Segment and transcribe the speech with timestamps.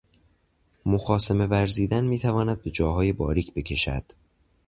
[0.85, 4.03] مخاصمه ورزیدن میتواند به جاهای باریک بکشد